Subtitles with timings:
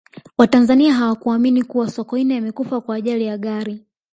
[0.37, 3.85] watanzania hawakuamini kuwa sokoine amekufa kwa ajali ya gari